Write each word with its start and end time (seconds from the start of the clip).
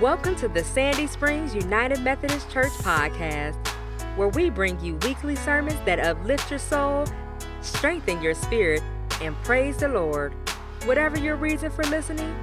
Welcome 0.00 0.36
to 0.36 0.48
the 0.48 0.62
Sandy 0.62 1.06
Springs 1.06 1.54
United 1.54 2.02
Methodist 2.02 2.50
Church 2.50 2.72
podcast, 2.72 3.56
where 4.16 4.28
we 4.28 4.50
bring 4.50 4.78
you 4.84 4.96
weekly 4.96 5.34
sermons 5.36 5.78
that 5.86 5.98
uplift 5.98 6.50
your 6.50 6.58
soul, 6.58 7.06
strengthen 7.62 8.20
your 8.20 8.34
spirit, 8.34 8.82
and 9.22 9.34
praise 9.42 9.78
the 9.78 9.88
Lord. 9.88 10.34
Whatever 10.84 11.18
your 11.18 11.36
reason 11.36 11.70
for 11.70 11.82
listening, 11.84 12.36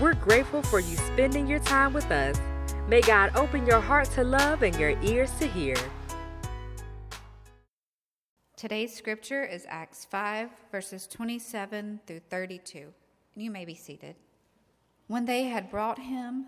we're 0.00 0.14
grateful 0.14 0.62
for 0.62 0.80
you 0.80 0.96
spending 0.96 1.46
your 1.46 1.60
time 1.60 1.92
with 1.92 2.10
us. 2.10 2.40
May 2.88 3.02
God 3.02 3.30
open 3.36 3.64
your 3.66 3.80
heart 3.80 4.10
to 4.10 4.24
love 4.24 4.64
and 4.64 4.74
your 4.74 5.00
ears 5.02 5.30
to 5.38 5.46
hear. 5.46 5.76
Today's 8.56 8.92
scripture 8.92 9.44
is 9.44 9.64
Acts 9.68 10.04
5, 10.06 10.50
verses 10.72 11.06
27 11.06 12.00
through 12.04 12.22
32. 12.28 12.92
You 13.36 13.50
may 13.52 13.64
be 13.64 13.76
seated. 13.76 14.16
When 15.06 15.26
they 15.26 15.44
had 15.44 15.70
brought 15.70 16.00
him, 16.00 16.46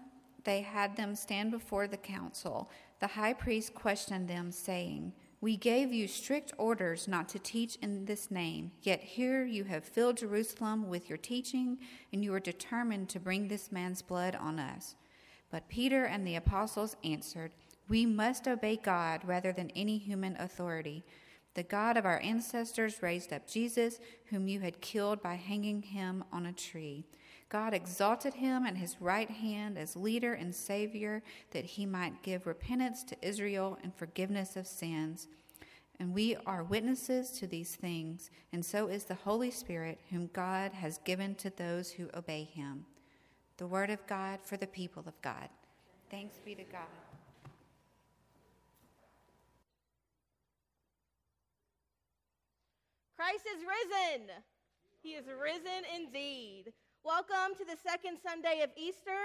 they 0.48 0.62
had 0.62 0.96
them 0.96 1.14
stand 1.14 1.50
before 1.50 1.86
the 1.86 1.98
council. 1.98 2.70
The 3.00 3.06
high 3.06 3.34
priest 3.34 3.74
questioned 3.74 4.28
them, 4.28 4.50
saying, 4.50 5.12
We 5.42 5.58
gave 5.58 5.92
you 5.92 6.08
strict 6.08 6.54
orders 6.56 7.06
not 7.06 7.28
to 7.28 7.38
teach 7.38 7.76
in 7.82 8.06
this 8.06 8.30
name, 8.30 8.72
yet 8.80 9.02
here 9.02 9.44
you 9.44 9.64
have 9.64 9.84
filled 9.84 10.16
Jerusalem 10.16 10.88
with 10.88 11.10
your 11.10 11.18
teaching, 11.18 11.76
and 12.14 12.24
you 12.24 12.32
are 12.32 12.40
determined 12.40 13.10
to 13.10 13.20
bring 13.20 13.46
this 13.48 13.70
man's 13.70 14.00
blood 14.00 14.34
on 14.36 14.58
us. 14.58 14.94
But 15.50 15.68
Peter 15.68 16.06
and 16.06 16.26
the 16.26 16.36
apostles 16.36 16.96
answered, 17.04 17.52
We 17.90 18.06
must 18.06 18.48
obey 18.48 18.76
God 18.76 19.20
rather 19.26 19.52
than 19.52 19.70
any 19.76 19.98
human 19.98 20.34
authority. 20.40 21.04
The 21.52 21.62
God 21.62 21.98
of 21.98 22.06
our 22.06 22.20
ancestors 22.20 23.02
raised 23.02 23.34
up 23.34 23.46
Jesus, 23.46 24.00
whom 24.30 24.48
you 24.48 24.60
had 24.60 24.80
killed 24.80 25.20
by 25.20 25.34
hanging 25.34 25.82
him 25.82 26.24
on 26.32 26.46
a 26.46 26.52
tree. 26.54 27.04
God 27.48 27.72
exalted 27.72 28.34
him 28.34 28.66
at 28.66 28.76
his 28.76 29.00
right 29.00 29.30
hand 29.30 29.78
as 29.78 29.96
leader 29.96 30.34
and 30.34 30.54
savior, 30.54 31.22
that 31.52 31.64
he 31.64 31.86
might 31.86 32.22
give 32.22 32.46
repentance 32.46 33.02
to 33.04 33.16
Israel 33.22 33.78
and 33.82 33.94
forgiveness 33.94 34.54
of 34.56 34.66
sins. 34.66 35.28
And 35.98 36.14
we 36.14 36.36
are 36.46 36.62
witnesses 36.62 37.30
to 37.32 37.46
these 37.46 37.74
things, 37.74 38.30
and 38.52 38.64
so 38.64 38.86
is 38.86 39.04
the 39.04 39.14
Holy 39.14 39.50
Spirit, 39.50 39.98
whom 40.10 40.30
God 40.32 40.72
has 40.72 40.98
given 40.98 41.34
to 41.36 41.50
those 41.50 41.90
who 41.90 42.10
obey 42.14 42.44
him. 42.44 42.84
The 43.56 43.66
word 43.66 43.90
of 43.90 44.06
God 44.06 44.40
for 44.44 44.56
the 44.56 44.66
people 44.66 45.02
of 45.06 45.20
God. 45.22 45.48
Thanks 46.10 46.36
be 46.44 46.54
to 46.54 46.62
God. 46.64 46.82
Christ 53.16 53.46
is 53.56 53.64
risen. 53.64 54.28
He 55.02 55.10
is 55.10 55.24
risen 55.26 55.82
indeed. 55.96 56.72
Welcome 57.04 57.54
to 57.56 57.64
the 57.64 57.78
second 57.88 58.18
Sunday 58.20 58.60
of 58.64 58.70
Easter, 58.76 59.22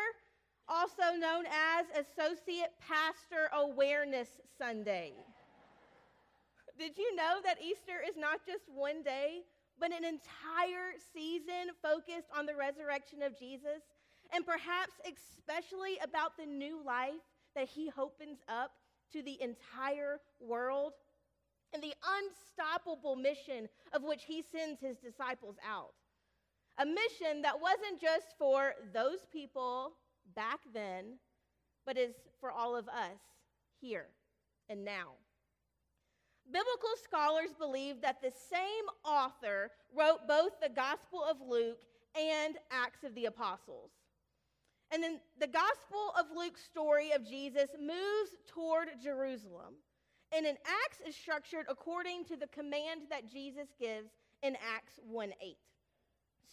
also 0.69 1.17
known 1.17 1.45
as 1.47 2.05
Associate 2.05 2.69
Pastor 2.79 3.49
Awareness 3.51 4.29
Sunday. 4.59 5.13
Did 6.77 6.99
you 6.99 7.15
know 7.15 7.39
that 7.43 7.57
Easter 7.59 7.97
is 8.07 8.15
not 8.15 8.45
just 8.45 8.65
one 8.67 9.01
day, 9.01 9.41
but 9.79 9.91
an 9.91 10.05
entire 10.05 10.93
season 11.13 11.73
focused 11.81 12.29
on 12.37 12.45
the 12.45 12.55
resurrection 12.55 13.23
of 13.23 13.37
Jesus, 13.37 13.81
and 14.31 14.45
perhaps 14.45 14.93
especially 15.03 15.97
about 16.03 16.37
the 16.37 16.45
new 16.45 16.79
life 16.85 17.25
that 17.55 17.67
he 17.67 17.89
opens 17.97 18.37
up 18.47 18.73
to 19.13 19.23
the 19.23 19.41
entire 19.41 20.19
world, 20.39 20.93
and 21.73 21.81
the 21.81 21.95
unstoppable 22.05 23.15
mission 23.15 23.67
of 23.93 24.03
which 24.03 24.25
he 24.25 24.43
sends 24.55 24.79
his 24.79 24.97
disciples 24.97 25.55
out? 25.67 25.93
A 26.79 26.85
mission 26.85 27.41
that 27.43 27.59
wasn't 27.59 28.01
just 28.01 28.35
for 28.37 28.73
those 28.93 29.25
people 29.31 29.91
back 30.35 30.59
then, 30.73 31.19
but 31.85 31.97
is 31.97 32.15
for 32.39 32.51
all 32.51 32.75
of 32.75 32.87
us 32.87 33.19
here 33.79 34.07
and 34.69 34.83
now. 34.83 35.13
Biblical 36.45 36.89
scholars 37.01 37.53
believe 37.57 38.01
that 38.01 38.21
the 38.21 38.31
same 38.49 38.85
author 39.05 39.71
wrote 39.95 40.27
both 40.27 40.59
the 40.61 40.69
Gospel 40.69 41.23
of 41.23 41.37
Luke 41.47 41.81
and 42.19 42.55
Acts 42.71 43.03
of 43.03 43.13
the 43.15 43.25
Apostles. 43.25 43.91
And 44.91 45.01
then 45.01 45.19
the 45.39 45.47
Gospel 45.47 46.13
of 46.19 46.25
Luke's 46.35 46.63
story 46.63 47.11
of 47.11 47.27
Jesus 47.27 47.69
moves 47.79 48.35
toward 48.47 48.89
Jerusalem. 49.01 49.75
And 50.35 50.45
in 50.45 50.57
Acts 50.85 50.99
is 51.07 51.15
structured 51.15 51.65
according 51.69 52.25
to 52.25 52.35
the 52.35 52.47
command 52.47 53.01
that 53.09 53.31
Jesus 53.31 53.69
gives 53.79 54.09
in 54.41 54.55
Acts 54.75 54.99
1 55.07 55.31
8 55.41 55.57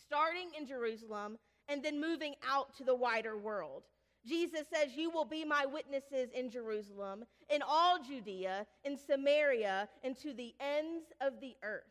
starting 0.06 0.50
in 0.58 0.66
Jerusalem 0.66 1.38
and 1.68 1.82
then 1.82 2.00
moving 2.00 2.34
out 2.48 2.76
to 2.76 2.84
the 2.84 2.94
wider 2.94 3.36
world. 3.36 3.84
Jesus 4.26 4.66
says, 4.72 4.96
You 4.96 5.10
will 5.10 5.24
be 5.24 5.44
my 5.44 5.64
witnesses 5.66 6.30
in 6.34 6.50
Jerusalem, 6.50 7.24
in 7.48 7.62
all 7.66 8.02
Judea, 8.02 8.66
in 8.84 8.96
Samaria, 8.96 9.88
and 10.04 10.16
to 10.18 10.34
the 10.34 10.54
ends 10.60 11.06
of 11.20 11.40
the 11.40 11.54
earth. 11.62 11.84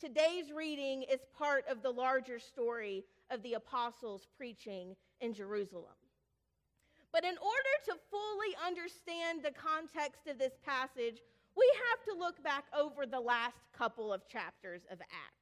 Today's 0.00 0.52
reading 0.54 1.04
is 1.10 1.20
part 1.36 1.64
of 1.68 1.82
the 1.82 1.90
larger 1.90 2.38
story 2.38 3.04
of 3.30 3.42
the 3.42 3.54
apostles 3.54 4.28
preaching 4.36 4.94
in 5.20 5.34
Jerusalem. 5.34 5.96
But 7.12 7.24
in 7.24 7.36
order 7.38 7.74
to 7.86 7.96
fully 8.10 8.54
understand 8.64 9.42
the 9.42 9.50
context 9.50 10.26
of 10.28 10.38
this 10.38 10.52
passage, 10.64 11.20
we 11.56 11.68
have 11.90 12.04
to 12.04 12.20
look 12.20 12.42
back 12.44 12.64
over 12.78 13.06
the 13.06 13.18
last 13.18 13.56
couple 13.76 14.12
of 14.12 14.28
chapters 14.28 14.82
of 14.90 15.00
Acts. 15.00 15.37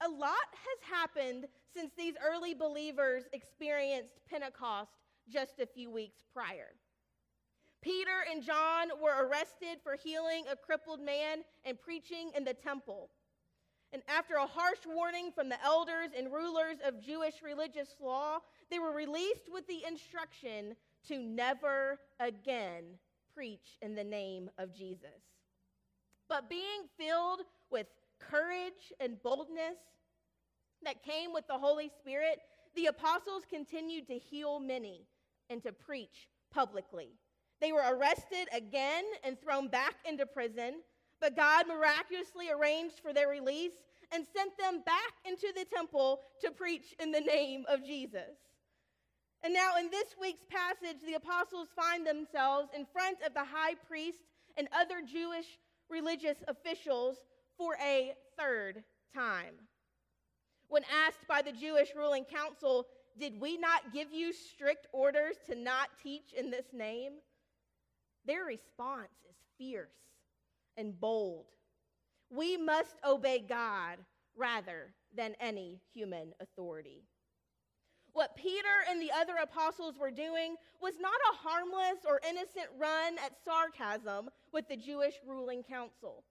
A 0.00 0.08
lot 0.08 0.48
has 0.52 0.90
happened 0.90 1.46
since 1.74 1.92
these 1.96 2.14
early 2.24 2.54
believers 2.54 3.24
experienced 3.32 4.20
Pentecost 4.30 4.92
just 5.28 5.58
a 5.60 5.66
few 5.66 5.90
weeks 5.90 6.20
prior. 6.32 6.74
Peter 7.82 8.24
and 8.30 8.42
John 8.42 8.88
were 9.00 9.26
arrested 9.26 9.78
for 9.82 9.94
healing 9.94 10.44
a 10.50 10.56
crippled 10.56 11.00
man 11.00 11.38
and 11.64 11.80
preaching 11.80 12.30
in 12.36 12.44
the 12.44 12.54
temple. 12.54 13.10
And 13.92 14.02
after 14.08 14.34
a 14.34 14.46
harsh 14.46 14.80
warning 14.86 15.32
from 15.32 15.48
the 15.48 15.62
elders 15.64 16.10
and 16.16 16.32
rulers 16.32 16.76
of 16.84 17.00
Jewish 17.00 17.42
religious 17.42 17.94
law, 18.00 18.38
they 18.70 18.78
were 18.78 18.92
released 18.92 19.48
with 19.50 19.66
the 19.66 19.84
instruction 19.86 20.76
to 21.08 21.18
never 21.18 21.98
again 22.20 22.84
preach 23.34 23.78
in 23.80 23.94
the 23.94 24.04
name 24.04 24.50
of 24.58 24.74
Jesus. 24.74 25.22
But 26.28 26.50
being 26.50 26.82
filled 26.98 27.40
with 27.70 27.86
courage 28.18 28.92
and 29.00 29.22
boldness 29.22 29.78
that 30.84 31.02
came 31.02 31.32
with 31.32 31.46
the 31.46 31.58
Holy 31.58 31.90
Spirit, 32.00 32.38
the 32.76 32.86
apostles 32.86 33.42
continued 33.50 34.06
to 34.08 34.18
heal 34.18 34.60
many 34.60 35.06
and 35.50 35.62
to 35.62 35.72
preach 35.72 36.28
publicly. 36.52 37.10
They 37.60 37.72
were 37.72 37.84
arrested 37.86 38.48
again 38.52 39.04
and 39.24 39.40
thrown 39.40 39.68
back 39.68 39.96
into 40.08 40.26
prison, 40.26 40.74
but 41.20 41.36
God 41.36 41.66
miraculously 41.66 42.50
arranged 42.50 43.00
for 43.00 43.12
their 43.12 43.28
release 43.28 43.72
and 44.12 44.24
sent 44.36 44.56
them 44.58 44.82
back 44.86 45.12
into 45.26 45.52
the 45.56 45.64
temple 45.64 46.20
to 46.42 46.50
preach 46.50 46.94
in 47.00 47.10
the 47.10 47.20
name 47.20 47.64
of 47.68 47.84
Jesus. 47.84 48.36
And 49.42 49.54
now, 49.54 49.76
in 49.78 49.90
this 49.90 50.16
week's 50.20 50.46
passage, 50.50 51.00
the 51.06 51.14
apostles 51.14 51.68
find 51.76 52.06
themselves 52.06 52.70
in 52.74 52.86
front 52.92 53.18
of 53.24 53.34
the 53.34 53.44
high 53.44 53.74
priest 53.86 54.18
and 54.56 54.68
other 54.72 55.00
Jewish 55.00 55.58
religious 55.88 56.38
officials 56.48 57.18
for 57.58 57.76
a 57.84 58.14
third 58.38 58.84
time. 59.14 59.54
When 60.68 60.84
asked 61.06 61.26
by 61.28 61.42
the 61.42 61.52
Jewish 61.52 61.90
ruling 61.94 62.24
council, 62.24 62.86
Did 63.18 63.40
we 63.40 63.58
not 63.58 63.92
give 63.92 64.12
you 64.12 64.32
strict 64.32 64.86
orders 64.92 65.36
to 65.48 65.56
not 65.56 65.88
teach 66.00 66.32
in 66.36 66.50
this 66.50 66.66
name? 66.72 67.14
Their 68.24 68.44
response 68.44 69.10
is 69.28 69.36
fierce 69.58 69.90
and 70.76 70.98
bold. 71.00 71.46
We 72.30 72.56
must 72.56 72.94
obey 73.04 73.40
God 73.40 73.98
rather 74.36 74.94
than 75.16 75.34
any 75.40 75.80
human 75.92 76.32
authority. 76.40 77.02
What 78.12 78.36
Peter 78.36 78.84
and 78.88 79.00
the 79.00 79.12
other 79.12 79.34
apostles 79.42 79.98
were 79.98 80.10
doing 80.10 80.56
was 80.80 80.94
not 81.00 81.12
a 81.32 81.36
harmless 81.36 82.04
or 82.06 82.20
innocent 82.28 82.66
run 82.78 83.16
at 83.24 83.36
sarcasm 83.44 84.30
with 84.52 84.68
the 84.68 84.76
Jewish 84.76 85.14
ruling 85.26 85.62
council. 85.62 86.24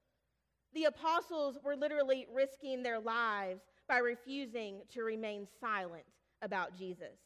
The 0.77 0.83
apostles 0.83 1.57
were 1.63 1.75
literally 1.75 2.27
risking 2.31 2.83
their 2.83 2.99
lives 2.99 3.61
by 3.89 3.97
refusing 3.97 4.81
to 4.93 5.01
remain 5.01 5.47
silent 5.59 6.03
about 6.43 6.77
Jesus. 6.77 7.17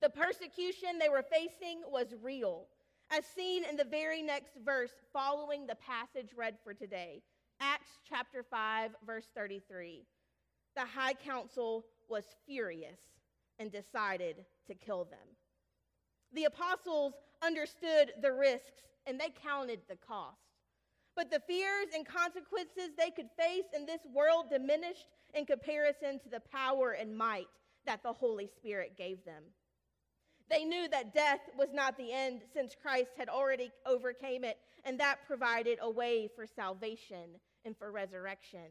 The 0.00 0.10
persecution 0.10 1.00
they 1.00 1.08
were 1.08 1.24
facing 1.24 1.80
was 1.88 2.14
real, 2.22 2.66
as 3.10 3.26
seen 3.26 3.64
in 3.64 3.76
the 3.76 3.82
very 3.82 4.22
next 4.22 4.52
verse 4.64 4.92
following 5.12 5.66
the 5.66 5.74
passage 5.74 6.28
read 6.36 6.54
for 6.62 6.72
today 6.72 7.22
Acts 7.58 7.98
chapter 8.08 8.44
5, 8.44 8.92
verse 9.04 9.26
33. 9.34 10.04
The 10.76 10.84
high 10.84 11.14
council 11.14 11.86
was 12.08 12.36
furious 12.46 13.00
and 13.58 13.72
decided 13.72 14.44
to 14.68 14.76
kill 14.76 15.06
them. 15.06 15.26
The 16.32 16.44
apostles 16.44 17.14
understood 17.42 18.12
the 18.22 18.32
risks 18.32 18.84
and 19.08 19.18
they 19.18 19.30
counted 19.42 19.80
the 19.88 19.96
cost. 19.96 20.47
But 21.18 21.32
the 21.32 21.42
fears 21.48 21.88
and 21.96 22.06
consequences 22.06 22.94
they 22.96 23.10
could 23.10 23.28
face 23.36 23.64
in 23.74 23.86
this 23.86 24.02
world 24.14 24.50
diminished 24.50 25.08
in 25.34 25.46
comparison 25.46 26.20
to 26.20 26.28
the 26.28 26.38
power 26.38 26.92
and 26.92 27.18
might 27.18 27.48
that 27.86 28.04
the 28.04 28.12
Holy 28.12 28.46
Spirit 28.46 28.96
gave 28.96 29.24
them. 29.24 29.42
They 30.48 30.64
knew 30.64 30.86
that 30.90 31.12
death 31.12 31.40
was 31.58 31.70
not 31.72 31.96
the 31.96 32.12
end 32.12 32.42
since 32.54 32.76
Christ 32.80 33.10
had 33.18 33.28
already 33.28 33.72
overcame 33.84 34.44
it, 34.44 34.58
and 34.84 35.00
that 35.00 35.26
provided 35.26 35.80
a 35.82 35.90
way 35.90 36.28
for 36.36 36.46
salvation 36.46 37.40
and 37.64 37.76
for 37.76 37.90
resurrection. 37.90 38.70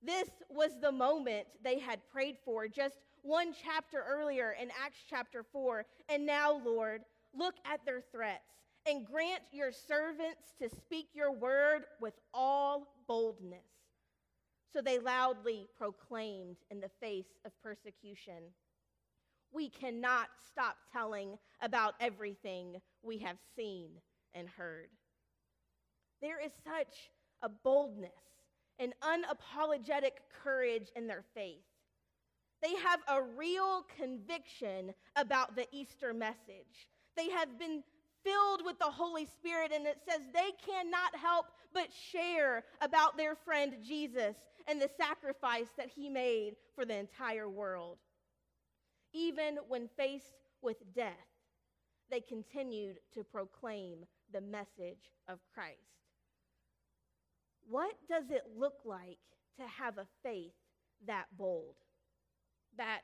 This 0.00 0.28
was 0.48 0.70
the 0.80 0.92
moment 0.92 1.48
they 1.64 1.80
had 1.80 2.08
prayed 2.12 2.36
for 2.44 2.68
just 2.68 2.98
one 3.22 3.52
chapter 3.52 4.04
earlier 4.08 4.54
in 4.62 4.68
Acts 4.80 5.00
chapter 5.10 5.42
4. 5.42 5.84
And 6.08 6.24
now, 6.24 6.60
Lord, 6.64 7.02
look 7.34 7.54
at 7.64 7.84
their 7.84 8.00
threats 8.12 8.52
and 8.86 9.06
grant 9.06 9.42
your 9.52 9.72
servants 9.72 10.54
to 10.60 10.68
speak 10.68 11.08
your 11.14 11.32
word 11.32 11.82
with 12.00 12.14
all 12.34 12.88
boldness. 13.06 13.60
So 14.72 14.80
they 14.80 14.98
loudly 14.98 15.68
proclaimed 15.76 16.56
in 16.70 16.80
the 16.80 16.90
face 17.00 17.38
of 17.44 17.52
persecution. 17.62 18.42
We 19.52 19.68
cannot 19.68 20.28
stop 20.50 20.76
telling 20.92 21.38
about 21.60 21.94
everything 22.00 22.80
we 23.02 23.18
have 23.18 23.36
seen 23.54 23.90
and 24.34 24.48
heard. 24.48 24.88
There 26.22 26.40
is 26.42 26.52
such 26.64 27.10
a 27.42 27.48
boldness 27.48 28.10
and 28.78 28.94
unapologetic 29.02 30.12
courage 30.42 30.88
in 30.96 31.06
their 31.06 31.24
faith. 31.34 31.64
They 32.62 32.74
have 32.76 33.00
a 33.08 33.22
real 33.22 33.84
conviction 33.96 34.94
about 35.16 35.56
the 35.56 35.66
Easter 35.72 36.14
message. 36.14 36.88
They 37.16 37.28
have 37.30 37.58
been 37.58 37.82
filled 38.24 38.64
with 38.64 38.78
the 38.78 38.84
Holy 38.84 39.26
Spirit, 39.26 39.72
and 39.74 39.86
it 39.86 39.98
says 40.08 40.20
they 40.32 40.50
cannot 40.64 41.16
help 41.16 41.46
but 41.74 41.88
share 41.92 42.64
about 42.80 43.16
their 43.16 43.34
friend 43.34 43.74
Jesus 43.82 44.36
and 44.68 44.80
the 44.80 44.90
sacrifice 44.96 45.68
that 45.76 45.88
he 45.88 46.08
made 46.08 46.56
for 46.74 46.84
the 46.84 46.96
entire 46.96 47.48
world. 47.48 47.98
Even 49.12 49.58
when 49.68 49.88
faced 49.96 50.34
with 50.62 50.76
death, 50.94 51.12
they 52.10 52.20
continued 52.20 52.96
to 53.14 53.24
proclaim 53.24 54.04
the 54.32 54.40
message 54.40 55.10
of 55.28 55.38
Christ. 55.54 55.78
What 57.68 57.94
does 58.08 58.30
it 58.30 58.42
look 58.56 58.80
like 58.84 59.18
to 59.56 59.64
have 59.66 59.98
a 59.98 60.06
faith 60.22 60.52
that 61.06 61.26
bold, 61.36 61.74
that 62.76 63.00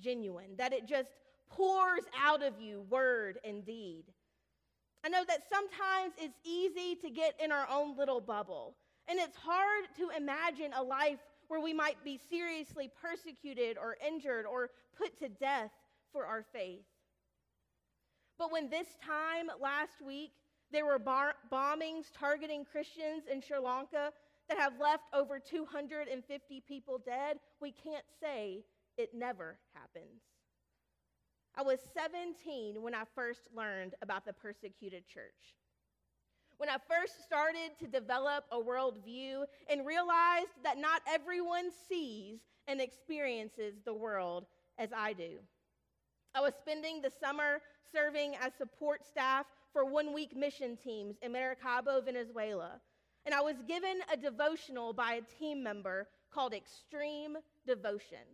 genuine, 0.00 0.56
that 0.56 0.72
it 0.72 0.86
just 0.86 1.10
pours 1.50 2.02
out 2.20 2.42
of 2.42 2.60
you 2.60 2.82
word 2.88 3.38
and 3.44 3.64
deed? 3.64 4.04
I 5.08 5.10
know 5.10 5.24
that 5.26 5.44
sometimes 5.50 6.12
it's 6.18 6.38
easy 6.44 6.94
to 6.96 7.08
get 7.08 7.32
in 7.42 7.50
our 7.50 7.66
own 7.70 7.96
little 7.96 8.20
bubble, 8.20 8.76
and 9.08 9.18
it's 9.18 9.38
hard 9.38 9.84
to 9.96 10.10
imagine 10.14 10.74
a 10.76 10.82
life 10.82 11.18
where 11.46 11.62
we 11.62 11.72
might 11.72 11.96
be 12.04 12.20
seriously 12.28 12.90
persecuted 13.00 13.78
or 13.78 13.96
injured 14.06 14.44
or 14.44 14.68
put 14.98 15.18
to 15.20 15.30
death 15.30 15.70
for 16.12 16.26
our 16.26 16.44
faith. 16.52 16.84
But 18.38 18.52
when 18.52 18.68
this 18.68 18.86
time 19.02 19.50
last 19.58 20.02
week, 20.04 20.32
there 20.70 20.84
were 20.84 20.98
bar- 20.98 21.36
bombings 21.50 22.10
targeting 22.12 22.66
Christians 22.70 23.22
in 23.32 23.40
Sri 23.40 23.58
Lanka 23.58 24.12
that 24.50 24.58
have 24.58 24.74
left 24.78 25.04
over 25.14 25.38
250 25.38 26.62
people 26.68 27.00
dead, 27.02 27.38
we 27.62 27.72
can't 27.72 28.04
say 28.20 28.62
it 28.98 29.14
never 29.14 29.58
happens. 29.72 30.20
I 31.56 31.62
was 31.62 31.78
17 31.94 32.80
when 32.82 32.94
I 32.94 33.02
first 33.14 33.40
learned 33.54 33.94
about 34.02 34.24
the 34.24 34.32
persecuted 34.32 35.08
church. 35.08 35.56
When 36.58 36.68
I 36.68 36.76
first 36.88 37.24
started 37.24 37.70
to 37.78 37.86
develop 37.86 38.44
a 38.50 38.58
worldview 38.58 39.44
and 39.68 39.86
realized 39.86 40.62
that 40.64 40.78
not 40.78 41.02
everyone 41.08 41.70
sees 41.88 42.38
and 42.66 42.80
experiences 42.80 43.74
the 43.84 43.94
world 43.94 44.46
as 44.78 44.90
I 44.96 45.12
do. 45.12 45.38
I 46.34 46.40
was 46.40 46.54
spending 46.60 47.00
the 47.00 47.10
summer 47.10 47.60
serving 47.92 48.34
as 48.40 48.52
support 48.54 49.04
staff 49.04 49.46
for 49.72 49.84
one 49.84 50.12
week 50.12 50.36
mission 50.36 50.76
teams 50.76 51.16
in 51.22 51.32
Maracaibo, 51.32 52.00
Venezuela. 52.02 52.80
And 53.24 53.34
I 53.34 53.40
was 53.40 53.56
given 53.66 54.00
a 54.12 54.16
devotional 54.16 54.92
by 54.92 55.14
a 55.14 55.38
team 55.38 55.62
member 55.62 56.08
called 56.32 56.54
Extreme 56.54 57.36
Devotion. 57.66 58.26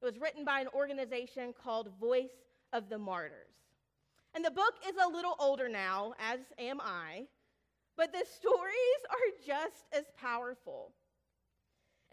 It 0.00 0.04
was 0.04 0.18
written 0.18 0.44
by 0.44 0.60
an 0.60 0.68
organization 0.74 1.52
called 1.52 1.90
Voice 2.00 2.30
of 2.72 2.88
the 2.88 2.98
Martyrs. 2.98 3.52
And 4.34 4.44
the 4.44 4.50
book 4.50 4.74
is 4.88 4.94
a 4.96 5.08
little 5.08 5.36
older 5.38 5.68
now, 5.68 6.14
as 6.18 6.40
am 6.58 6.80
I, 6.80 7.26
but 7.96 8.12
the 8.12 8.24
stories 8.36 9.02
are 9.10 9.44
just 9.46 9.84
as 9.92 10.04
powerful. 10.20 10.92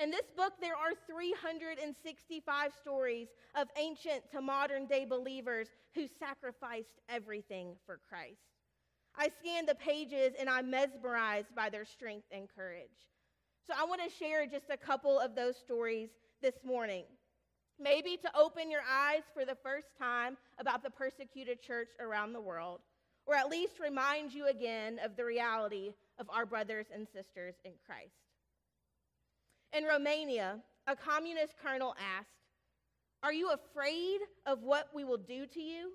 In 0.02 0.12
this 0.12 0.32
book, 0.36 0.54
there 0.62 0.76
are 0.76 0.94
365 1.08 2.72
stories 2.82 3.28
of 3.56 3.68
ancient 3.78 4.32
to 4.32 4.42
modern 4.42 4.86
day 4.86 5.06
believers 5.06 5.68
who 5.94 6.08
sacrificed 6.08 7.02
everything 7.10 7.76
for 7.86 8.00
Christ. 8.08 8.40
I 9.18 9.30
scanned 9.42 9.68
the 9.68 9.76
pages 9.76 10.34
and 10.40 10.50
I'm 10.50 10.70
mesmerized 10.70 11.54
by 11.54 11.70
their 11.70 11.84
strength 11.84 12.28
and 12.32 12.48
courage. 12.56 13.10
So 13.68 13.74
I 13.78 13.84
want 13.86 14.02
to 14.02 14.10
share 14.10 14.48
just 14.48 14.70
a 14.70 14.78
couple 14.78 15.20
of 15.20 15.36
those 15.36 15.58
stories 15.58 16.10
this 16.42 16.56
morning. 16.64 17.04
Maybe 17.81 18.18
to 18.18 18.38
open 18.38 18.70
your 18.70 18.81
eyes 18.90 19.24
for 19.34 19.46
the 19.46 19.56
first 19.56 19.88
time 19.98 20.38
about 20.60 20.84
the 20.84 20.90
persecuted 20.90 21.62
church 21.62 21.90
around 22.00 22.34
the 22.34 22.42
world, 22.42 22.81
or 23.26 23.36
at 23.36 23.50
least 23.50 23.80
remind 23.80 24.34
you 24.34 24.48
again 24.48 25.00
of 25.04 25.16
the 25.16 25.24
reality 25.24 25.94
of 26.20 26.30
our 26.30 26.46
brothers 26.46 26.88
and 26.94 27.08
sisters 27.08 27.56
in 27.64 27.72
Christ. 27.86 28.16
In 29.72 29.86
Romania, 29.86 30.60
a 30.88 30.96
communist 30.96 31.54
colonel 31.64 31.96
asked, 32.18 32.30
Are 33.24 33.31
you 33.31 33.52
afraid 33.52 34.20
of 34.46 34.64
what 34.64 34.90
we 34.94 35.06
will 35.06 35.18
do 35.18 35.46
to 35.46 35.62
you? 35.62 35.94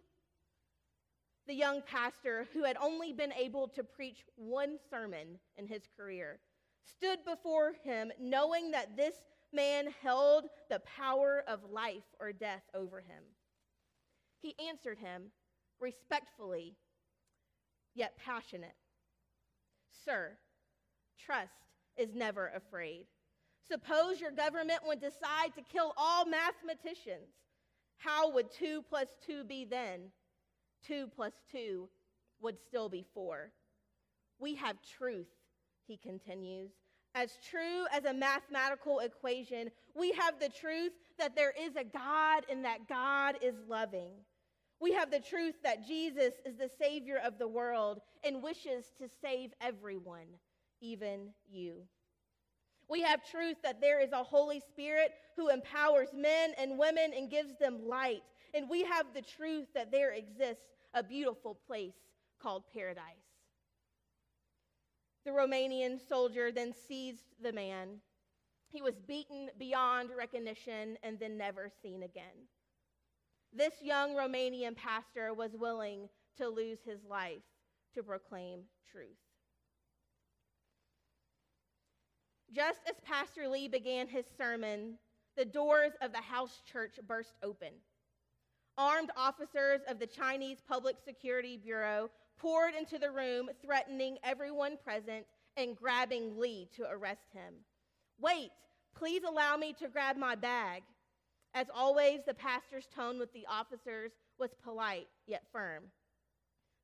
The 1.46 1.54
young 1.54 1.82
pastor, 1.82 2.46
who 2.54 2.64
had 2.64 2.78
only 2.80 3.12
been 3.12 3.32
able 3.32 3.68
to 3.68 3.84
preach 3.84 4.24
one 4.36 4.78
sermon 4.88 5.38
in 5.58 5.66
his 5.66 5.82
career, 5.98 6.38
stood 6.82 7.18
before 7.26 7.74
him 7.82 8.10
knowing 8.18 8.70
that 8.70 8.96
this 8.96 9.14
man 9.54 9.86
held 10.02 10.46
the 10.68 10.80
power 10.80 11.44
of 11.46 11.70
life 11.70 12.04
or 12.20 12.32
death 12.32 12.62
over 12.74 13.00
him. 13.00 13.22
He 14.40 14.54
answered 14.68 14.98
him 14.98 15.30
respectfully, 15.80 16.76
yet 17.94 18.16
passionate 18.18 18.74
Sir, 20.04 20.36
trust 21.18 21.52
is 21.96 22.14
never 22.14 22.52
afraid. 22.54 23.06
Suppose 23.66 24.20
your 24.20 24.32
government 24.32 24.80
would 24.86 25.00
decide 25.00 25.54
to 25.54 25.62
kill 25.62 25.94
all 25.96 26.26
mathematicians. 26.26 27.30
How 27.96 28.30
would 28.30 28.50
2 28.50 28.82
plus 28.88 29.08
2 29.26 29.44
be 29.44 29.64
then? 29.64 30.10
2 30.86 31.08
plus 31.14 31.32
2 31.50 31.88
would 32.42 32.58
still 32.60 32.90
be 32.90 33.06
4. 33.14 33.50
We 34.38 34.54
have 34.56 34.76
truth, 34.98 35.28
he 35.86 35.96
continues 35.96 36.72
as 37.14 37.38
true 37.48 37.84
as 37.92 38.04
a 38.04 38.12
mathematical 38.12 39.00
equation. 39.00 39.70
We 39.94 40.12
have 40.12 40.40
the 40.40 40.48
truth 40.48 40.92
that 41.18 41.36
there 41.36 41.54
is 41.58 41.76
a 41.76 41.84
God 41.84 42.44
and 42.50 42.64
that 42.64 42.88
God 42.88 43.36
is 43.40 43.54
loving. 43.68 44.10
We 44.80 44.92
have 44.92 45.10
the 45.10 45.20
truth 45.20 45.54
that 45.62 45.86
Jesus 45.86 46.34
is 46.44 46.56
the 46.56 46.70
Savior 46.78 47.20
of 47.24 47.38
the 47.38 47.48
world 47.48 48.00
and 48.24 48.42
wishes 48.42 48.86
to 48.98 49.08
save 49.22 49.52
everyone, 49.60 50.26
even 50.80 51.28
you. 51.50 51.82
We 52.88 53.00
have 53.02 53.28
truth 53.30 53.56
that 53.62 53.80
there 53.80 54.00
is 54.00 54.12
a 54.12 54.22
Holy 54.22 54.60
Spirit 54.60 55.12
who 55.36 55.48
empowers 55.48 56.08
men 56.14 56.52
and 56.58 56.78
women 56.78 57.12
and 57.16 57.30
gives 57.30 57.56
them 57.58 57.88
light. 57.88 58.22
And 58.52 58.68
we 58.68 58.84
have 58.84 59.06
the 59.14 59.22
truth 59.22 59.66
that 59.74 59.90
there 59.90 60.12
exists 60.12 60.64
a 60.92 61.02
beautiful 61.02 61.56
place 61.66 61.94
called 62.40 62.64
paradise. 62.74 63.23
The 65.24 65.30
Romanian 65.30 65.98
soldier 66.06 66.52
then 66.52 66.72
seized 66.86 67.24
the 67.42 67.52
man. 67.52 68.00
He 68.68 68.82
was 68.82 68.94
beaten 69.06 69.50
beyond 69.58 70.10
recognition 70.16 70.98
and 71.02 71.18
then 71.18 71.38
never 71.38 71.70
seen 71.82 72.02
again. 72.02 72.48
This 73.52 73.74
young 73.80 74.14
Romanian 74.14 74.76
pastor 74.76 75.32
was 75.32 75.54
willing 75.54 76.08
to 76.36 76.48
lose 76.48 76.80
his 76.84 77.04
life 77.08 77.42
to 77.94 78.02
proclaim 78.02 78.62
truth. 78.90 79.16
Just 82.52 82.80
as 82.88 82.96
Pastor 83.02 83.48
Lee 83.48 83.68
began 83.68 84.08
his 84.08 84.26
sermon, 84.36 84.98
the 85.36 85.44
doors 85.44 85.92
of 86.02 86.12
the 86.12 86.18
house 86.18 86.60
church 86.70 86.98
burst 87.06 87.34
open. 87.42 87.72
Armed 88.76 89.10
officers 89.16 89.80
of 89.88 89.98
the 89.98 90.06
Chinese 90.06 90.58
Public 90.68 90.96
Security 91.04 91.56
Bureau 91.56 92.10
poured 92.38 92.74
into 92.74 92.98
the 92.98 93.10
room, 93.10 93.48
threatening 93.64 94.18
everyone 94.22 94.76
present 94.82 95.26
and 95.56 95.76
grabbing 95.76 96.38
Lee 96.38 96.68
to 96.76 96.84
arrest 96.90 97.32
him. 97.32 97.54
Wait, 98.20 98.50
please 98.94 99.22
allow 99.22 99.56
me 99.56 99.72
to 99.74 99.88
grab 99.88 100.16
my 100.16 100.34
bag. 100.34 100.82
As 101.54 101.66
always, 101.74 102.20
the 102.26 102.34
pastor's 102.34 102.88
tone 102.94 103.18
with 103.18 103.32
the 103.32 103.46
officers 103.48 104.12
was 104.38 104.50
polite 104.62 105.06
yet 105.26 105.44
firm. 105.52 105.84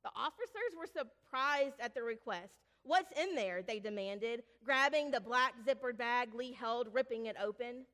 The 0.03 0.11
officers 0.15 0.73
were 0.77 0.87
surprised 0.87 1.75
at 1.79 1.93
the 1.93 2.03
request. 2.03 2.53
What's 2.83 3.11
in 3.19 3.35
there? 3.35 3.61
They 3.61 3.79
demanded, 3.79 4.43
grabbing 4.65 5.11
the 5.11 5.19
black 5.19 5.53
zippered 5.67 5.97
bag 5.97 6.33
Lee 6.33 6.53
held, 6.53 6.87
ripping 6.93 7.27
it 7.27 7.35
open. 7.41 7.85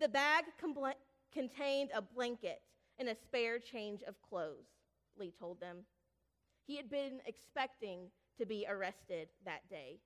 The 0.00 0.08
bag 0.08 0.44
compl- 0.62 0.92
contained 1.32 1.90
a 1.94 2.02
blanket 2.02 2.60
and 2.98 3.08
a 3.08 3.14
spare 3.14 3.58
change 3.58 4.02
of 4.02 4.20
clothes, 4.20 4.66
Lee 5.16 5.32
told 5.38 5.60
them. 5.60 5.78
He 6.70 6.76
had 6.76 6.88
been 6.88 7.20
expecting 7.26 8.12
to 8.38 8.46
be 8.46 8.64
arrested 8.68 9.26
that 9.44 9.68
day. 9.68 9.98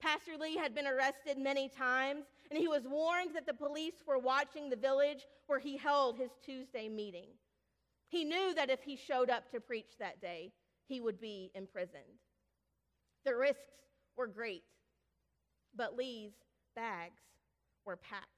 Pastor 0.00 0.38
Lee 0.38 0.56
had 0.56 0.76
been 0.76 0.86
arrested 0.86 1.38
many 1.38 1.68
times, 1.68 2.26
and 2.48 2.56
he 2.56 2.68
was 2.68 2.86
warned 2.86 3.34
that 3.34 3.46
the 3.46 3.52
police 3.52 4.04
were 4.06 4.16
watching 4.16 4.70
the 4.70 4.76
village 4.76 5.26
where 5.48 5.58
he 5.58 5.76
held 5.76 6.16
his 6.16 6.30
Tuesday 6.40 6.88
meeting. 6.88 7.30
He 8.06 8.22
knew 8.22 8.54
that 8.54 8.70
if 8.70 8.84
he 8.84 8.94
showed 8.94 9.28
up 9.28 9.50
to 9.50 9.58
preach 9.58 9.98
that 9.98 10.20
day, 10.20 10.52
he 10.86 11.00
would 11.00 11.20
be 11.20 11.50
imprisoned. 11.52 12.20
The 13.24 13.34
risks 13.34 13.82
were 14.16 14.28
great, 14.28 14.62
but 15.74 15.96
Lee's 15.96 16.30
bags 16.76 17.22
were 17.84 17.96
packed. 17.96 18.28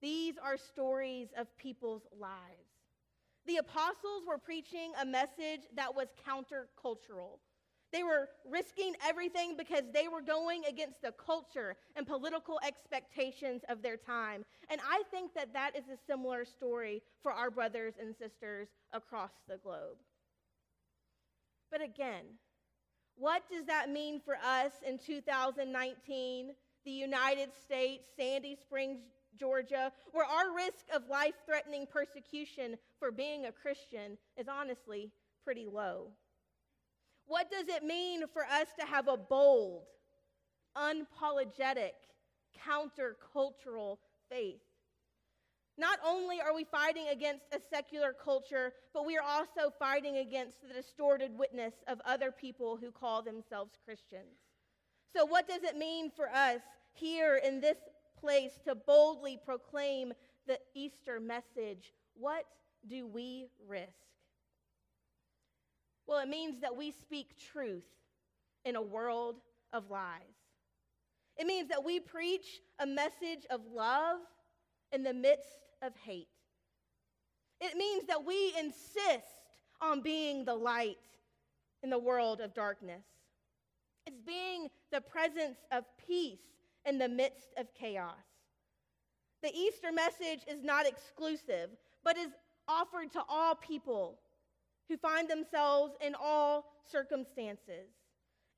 These 0.00 0.36
are 0.38 0.56
stories 0.56 1.30
of 1.36 1.48
people's 1.56 2.06
lives. 2.16 2.65
The 3.46 3.58
apostles 3.58 4.24
were 4.26 4.38
preaching 4.38 4.92
a 5.00 5.06
message 5.06 5.62
that 5.76 5.94
was 5.94 6.08
countercultural. 6.26 7.38
They 7.92 8.02
were 8.02 8.28
risking 8.50 8.94
everything 9.06 9.56
because 9.56 9.84
they 9.94 10.08
were 10.08 10.20
going 10.20 10.64
against 10.68 11.00
the 11.02 11.12
culture 11.12 11.76
and 11.94 12.06
political 12.06 12.58
expectations 12.66 13.62
of 13.68 13.80
their 13.82 13.96
time. 13.96 14.44
And 14.68 14.80
I 14.86 15.04
think 15.10 15.34
that 15.34 15.52
that 15.52 15.76
is 15.76 15.84
a 15.84 15.96
similar 16.06 16.44
story 16.44 17.02
for 17.22 17.30
our 17.30 17.50
brothers 17.50 17.94
and 18.00 18.14
sisters 18.16 18.68
across 18.92 19.30
the 19.48 19.58
globe. 19.58 19.98
But 21.70 21.80
again, 21.80 22.24
what 23.16 23.44
does 23.50 23.64
that 23.66 23.88
mean 23.88 24.20
for 24.20 24.34
us 24.44 24.72
in 24.86 24.98
2019, 24.98 26.50
the 26.84 26.90
United 26.90 27.50
States, 27.64 28.08
Sandy 28.16 28.56
Springs, 28.60 28.98
Georgia, 29.38 29.92
where 30.12 30.26
our 30.26 30.54
risk 30.54 30.86
of 30.94 31.08
life 31.08 31.34
threatening 31.44 31.86
persecution 31.86 32.76
for 32.98 33.10
being 33.10 33.46
a 33.46 33.52
Christian 33.52 34.18
is 34.36 34.48
honestly 34.48 35.10
pretty 35.44 35.66
low? 35.70 36.08
What 37.26 37.50
does 37.50 37.68
it 37.68 37.82
mean 37.82 38.22
for 38.32 38.44
us 38.44 38.68
to 38.78 38.86
have 38.86 39.08
a 39.08 39.16
bold, 39.16 39.84
unapologetic, 40.76 41.92
countercultural 42.66 43.98
faith? 44.30 44.60
Not 45.78 45.98
only 46.04 46.40
are 46.40 46.54
we 46.54 46.64
fighting 46.64 47.08
against 47.10 47.44
a 47.52 47.60
secular 47.70 48.14
culture, 48.14 48.72
but 48.94 49.04
we 49.04 49.18
are 49.18 49.22
also 49.22 49.70
fighting 49.78 50.18
against 50.18 50.66
the 50.66 50.72
distorted 50.72 51.36
witness 51.36 51.74
of 51.86 52.00
other 52.06 52.32
people 52.32 52.78
who 52.80 52.90
call 52.90 53.22
themselves 53.22 53.72
Christians. 53.84 54.38
So, 55.14 55.26
what 55.26 55.46
does 55.46 55.64
it 55.64 55.76
mean 55.76 56.10
for 56.10 56.28
us 56.30 56.60
here 56.94 57.40
in 57.44 57.60
this 57.60 57.76
place 58.18 58.52
to 58.64 58.74
boldly 58.74 59.38
proclaim 59.44 60.14
the 60.46 60.58
Easter 60.74 61.20
message? 61.20 61.92
What 62.14 62.44
do 62.88 63.06
we 63.06 63.48
risk? 63.68 63.90
Well, 66.06 66.20
it 66.20 66.28
means 66.28 66.60
that 66.60 66.76
we 66.76 66.92
speak 66.92 67.36
truth 67.52 67.84
in 68.64 68.76
a 68.76 68.82
world 68.82 69.36
of 69.72 69.90
lies. 69.90 70.22
It 71.36 71.46
means 71.46 71.68
that 71.68 71.84
we 71.84 72.00
preach 72.00 72.60
a 72.78 72.86
message 72.86 73.44
of 73.50 73.60
love 73.72 74.18
in 74.92 75.02
the 75.02 75.12
midst 75.12 75.66
of 75.82 75.92
hate. 75.96 76.28
It 77.60 77.76
means 77.76 78.06
that 78.06 78.24
we 78.24 78.54
insist 78.58 79.26
on 79.80 80.00
being 80.00 80.44
the 80.44 80.54
light 80.54 80.96
in 81.82 81.90
the 81.90 81.98
world 81.98 82.40
of 82.40 82.54
darkness. 82.54 83.04
It's 84.06 84.20
being 84.20 84.68
the 84.92 85.00
presence 85.00 85.58
of 85.72 85.84
peace 86.06 86.40
in 86.84 86.98
the 86.98 87.08
midst 87.08 87.48
of 87.58 87.66
chaos. 87.74 88.14
The 89.42 89.54
Easter 89.54 89.92
message 89.92 90.40
is 90.48 90.62
not 90.62 90.86
exclusive, 90.86 91.70
but 92.04 92.16
is 92.16 92.30
offered 92.68 93.12
to 93.12 93.22
all 93.28 93.54
people 93.54 94.18
who 94.88 94.96
find 94.96 95.28
themselves 95.28 95.94
in 96.04 96.14
all 96.20 96.64
circumstances. 96.90 97.88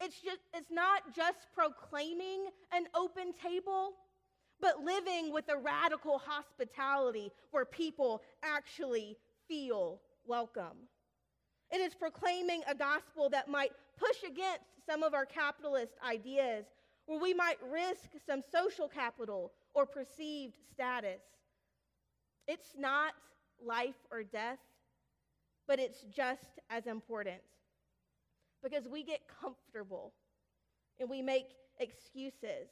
It's, 0.00 0.20
just, 0.20 0.42
it's 0.54 0.70
not 0.70 1.14
just 1.14 1.46
proclaiming 1.54 2.46
an 2.72 2.84
open 2.94 3.32
table, 3.32 3.94
but 4.60 4.84
living 4.84 5.32
with 5.32 5.48
a 5.48 5.56
radical 5.56 6.18
hospitality 6.18 7.30
where 7.50 7.64
people 7.64 8.22
actually 8.42 9.16
feel 9.48 10.00
welcome. 10.26 10.88
It 11.70 11.78
is 11.78 11.94
proclaiming 11.94 12.62
a 12.68 12.74
gospel 12.74 13.28
that 13.30 13.48
might 13.48 13.72
push 13.98 14.22
against 14.22 14.64
some 14.88 15.02
of 15.02 15.14
our 15.14 15.26
capitalist 15.26 15.92
ideas, 16.06 16.64
where 17.06 17.20
we 17.20 17.34
might 17.34 17.58
risk 17.70 18.10
some 18.26 18.42
social 18.52 18.88
capital 18.88 19.52
or 19.74 19.86
perceived 19.86 20.56
status. 20.72 21.20
It's 22.46 22.74
not 22.78 23.12
life 23.64 23.96
or 24.10 24.22
death, 24.22 24.58
but 25.66 25.78
it's 25.78 26.02
just 26.14 26.60
as 26.70 26.86
important 26.86 27.40
because 28.62 28.88
we 28.88 29.02
get 29.02 29.20
comfortable 29.40 30.12
and 30.98 31.08
we 31.08 31.22
make 31.22 31.50
excuses. 31.78 32.68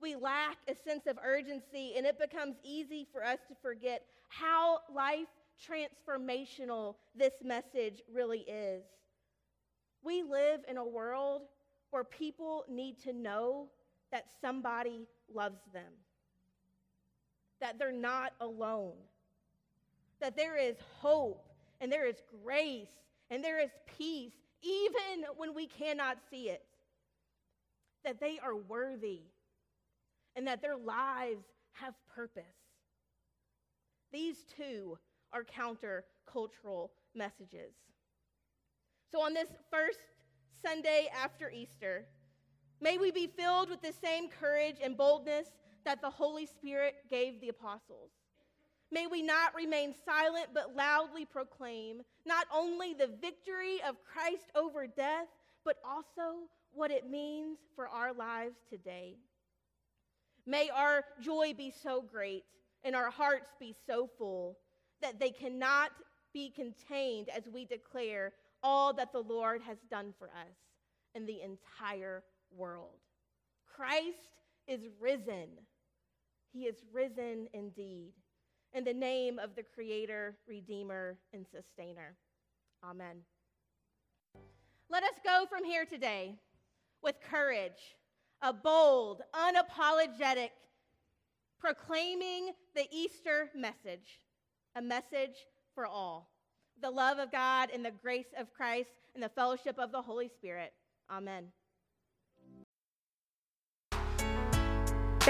We 0.00 0.16
lack 0.16 0.56
a 0.66 0.74
sense 0.88 1.06
of 1.06 1.18
urgency, 1.22 1.94
and 1.96 2.06
it 2.06 2.18
becomes 2.18 2.56
easy 2.64 3.06
for 3.12 3.22
us 3.24 3.38
to 3.48 3.54
forget 3.60 4.02
how 4.28 4.78
life 4.94 5.28
transformational 5.68 6.94
this 7.14 7.34
message 7.44 8.00
really 8.12 8.40
is. 8.40 8.82
We 10.02 10.22
live 10.22 10.60
in 10.68 10.78
a 10.78 10.84
world 10.84 11.42
where 11.90 12.04
people 12.04 12.64
need 12.68 12.98
to 13.02 13.12
know 13.12 13.68
that 14.10 14.24
somebody 14.40 15.06
loves 15.32 15.60
them, 15.72 15.92
that 17.60 17.78
they're 17.78 17.92
not 17.92 18.32
alone, 18.40 18.94
that 20.20 20.36
there 20.36 20.56
is 20.56 20.76
hope 20.98 21.46
and 21.80 21.90
there 21.90 22.06
is 22.06 22.16
grace 22.44 22.88
and 23.30 23.42
there 23.42 23.60
is 23.60 23.70
peace, 23.96 24.32
even 24.62 25.24
when 25.36 25.54
we 25.54 25.66
cannot 25.66 26.18
see 26.30 26.48
it. 26.48 26.64
That 28.04 28.20
they 28.20 28.38
are 28.42 28.56
worthy 28.56 29.22
and 30.36 30.46
that 30.46 30.62
their 30.62 30.76
lives 30.76 31.44
have 31.72 31.94
purpose. 32.14 32.44
These 34.12 34.44
two 34.56 34.98
are 35.32 35.44
countercultural 35.44 36.88
messages. 37.14 37.74
So, 39.10 39.20
on 39.22 39.34
this 39.34 39.48
first 39.70 39.98
Sunday 40.62 41.08
after 41.14 41.50
Easter, 41.50 42.06
may 42.80 42.98
we 42.98 43.10
be 43.10 43.26
filled 43.26 43.70
with 43.70 43.82
the 43.82 43.92
same 43.92 44.28
courage 44.28 44.76
and 44.82 44.96
boldness 44.96 45.48
that 45.84 46.00
the 46.00 46.10
Holy 46.10 46.46
Spirit 46.46 46.94
gave 47.08 47.40
the 47.40 47.48
apostles. 47.48 48.10
May 48.92 49.06
we 49.06 49.22
not 49.22 49.54
remain 49.54 49.94
silent, 50.04 50.48
but 50.52 50.74
loudly 50.74 51.24
proclaim 51.24 52.02
not 52.26 52.46
only 52.52 52.92
the 52.92 53.06
victory 53.20 53.80
of 53.86 53.96
Christ 54.04 54.50
over 54.56 54.86
death, 54.86 55.28
but 55.64 55.76
also 55.84 56.48
what 56.72 56.90
it 56.90 57.08
means 57.08 57.58
for 57.76 57.88
our 57.88 58.12
lives 58.12 58.56
today. 58.68 59.14
May 60.46 60.70
our 60.70 61.04
joy 61.20 61.54
be 61.56 61.72
so 61.82 62.02
great 62.02 62.44
and 62.82 62.96
our 62.96 63.10
hearts 63.10 63.52
be 63.60 63.74
so 63.86 64.08
full 64.18 64.58
that 65.02 65.20
they 65.20 65.30
cannot 65.30 65.90
be 66.32 66.50
contained 66.50 67.28
as 67.28 67.44
we 67.52 67.64
declare 67.64 68.32
all 68.62 68.92
that 68.94 69.12
the 69.12 69.22
Lord 69.22 69.62
has 69.62 69.78
done 69.90 70.14
for 70.18 70.28
us 70.28 70.56
in 71.14 71.26
the 71.26 71.42
entire 71.42 72.22
world. 72.56 72.98
Christ 73.76 74.38
is 74.66 74.80
risen. 75.00 75.48
He 76.52 76.64
is 76.64 76.76
risen 76.92 77.48
indeed 77.52 78.12
in 78.72 78.84
the 78.84 78.94
name 78.94 79.38
of 79.38 79.54
the 79.56 79.62
Creator, 79.62 80.36
Redeemer, 80.46 81.16
and 81.32 81.44
Sustainer. 81.46 82.16
Amen. 82.84 83.16
Let 84.88 85.02
us 85.02 85.14
go 85.24 85.46
from 85.48 85.64
here 85.64 85.84
today 85.84 86.34
with 87.02 87.16
courage, 87.20 87.96
a 88.42 88.52
bold, 88.52 89.22
unapologetic, 89.34 90.50
proclaiming 91.58 92.52
the 92.74 92.86
Easter 92.90 93.50
message, 93.54 94.20
a 94.76 94.82
message 94.82 95.46
for 95.74 95.86
all. 95.86 96.30
The 96.80 96.90
love 96.90 97.18
of 97.18 97.30
God 97.30 97.70
and 97.72 97.84
the 97.84 97.90
grace 97.90 98.32
of 98.38 98.52
Christ 98.52 98.90
and 99.14 99.22
the 99.22 99.28
fellowship 99.28 99.78
of 99.78 99.92
the 99.92 100.00
Holy 100.00 100.28
Spirit. 100.28 100.72
Amen. 101.10 101.46